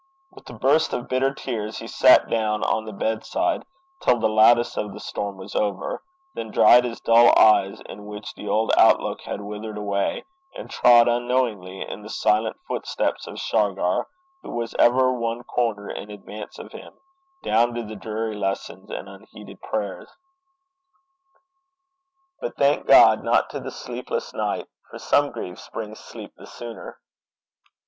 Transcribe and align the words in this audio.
With 0.31 0.49
a 0.49 0.53
burst 0.53 0.93
of 0.93 1.07
bitter 1.07 1.31
tears 1.31 1.77
he 1.77 1.85
sat 1.85 2.27
down 2.27 2.63
on 2.63 2.85
the 2.85 2.91
bedside 2.91 3.67
till 4.01 4.17
the 4.19 4.27
loudest 4.27 4.75
of 4.75 4.93
the 4.93 4.99
storm 4.99 5.37
was 5.37 5.53
over, 5.55 6.01
then 6.33 6.49
dried 6.49 6.85
his 6.85 6.99
dull 6.99 7.31
eyes, 7.37 7.81
in 7.85 8.07
which 8.07 8.33
the 8.33 8.47
old 8.47 8.73
outlook 8.75 9.21
had 9.21 9.41
withered 9.41 9.77
away, 9.77 10.25
and 10.57 10.71
trod 10.71 11.07
unknowingly 11.07 11.87
in 11.87 12.01
the 12.01 12.09
silent 12.09 12.57
footsteps 12.67 13.27
of 13.27 13.37
Shargar, 13.39 14.07
who 14.41 14.49
was 14.49 14.73
ever 14.79 15.13
one 15.13 15.43
corner 15.43 15.91
in 15.91 16.09
advance 16.09 16.57
of 16.57 16.71
him, 16.71 16.93
down 17.43 17.75
to 17.75 17.83
the 17.83 17.95
dreary 17.95 18.33
lessons 18.35 18.89
and 18.89 19.07
unheeded 19.07 19.61
prayers; 19.61 20.09
but, 22.39 22.57
thank 22.57 22.87
God, 22.87 23.23
not 23.23 23.51
to 23.51 23.59
the 23.59 23.69
sleepless 23.69 24.33
night, 24.33 24.65
for 24.89 24.97
some 24.97 25.29
griefs 25.29 25.69
bring 25.71 25.93
sleep 25.93 26.33
the 26.37 26.47
sooner. 26.47 26.97